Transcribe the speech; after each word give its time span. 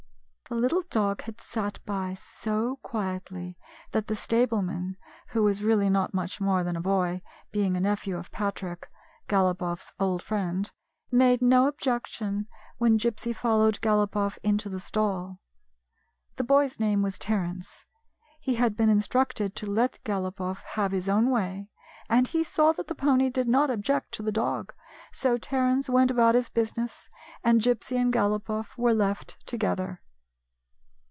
The 0.49 0.57
little 0.57 0.81
dog 0.81 1.21
had 1.21 1.39
sat 1.39 1.79
by 1.85 2.13
so 2.13 2.75
quietly 2.83 3.57
that 3.93 4.07
the 4.07 4.17
stableman— 4.17 4.97
who 5.29 5.43
was 5.43 5.63
really 5.63 5.89
not 5.89 6.13
much 6.13 6.41
more 6.41 6.61
than 6.61 6.75
a 6.75 6.81
boy, 6.81 7.21
being 7.53 7.77
a 7.77 7.79
nephew 7.79 8.17
of 8.17 8.31
Patrick, 8.33 8.89
Galopoff 9.29 9.81
's 9.81 9.93
old 9.97 10.21
friend— 10.21 10.69
made 11.21 11.41
no 11.41 11.67
objection 11.69 12.49
when 12.79 12.99
Gypsy 12.99 13.33
followed 13.33 13.75
*74 13.75 13.77
A 13.77 13.79
CONFIDENTIAL 13.79 14.07
TALK 14.07 14.11
Galopoff 14.33 14.37
into 14.43 14.67
the 14.67 14.79
stall. 14.81 15.39
The 16.35 16.43
boy's 16.43 16.77
name 16.81 17.01
was 17.01 17.17
Terence. 17.17 17.85
He 18.41 18.55
had 18.55 18.75
been 18.75 18.89
instructed 18.89 19.55
to 19.55 19.71
let 19.71 20.03
Galopoff 20.03 20.63
have 20.73 20.91
his 20.91 21.07
own 21.07 21.29
way, 21.29 21.69
and 22.09 22.27
he 22.27 22.43
saw 22.43 22.73
that 22.73 22.87
the 22.87 22.93
pony 22.93 23.29
did 23.29 23.47
not 23.47 23.69
object 23.69 24.11
to 24.15 24.21
the 24.21 24.33
dog; 24.33 24.73
so 25.13 25.37
Terence 25.37 25.89
went 25.89 26.11
about 26.11 26.35
his 26.35 26.49
business, 26.49 27.07
and 27.41 27.61
Gypsy 27.61 27.95
and 27.95 28.11
Galopoff 28.11 28.77
were 28.77 28.93
left 28.93 29.37
together. 29.47 30.01